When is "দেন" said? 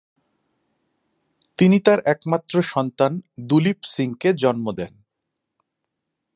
4.71-4.93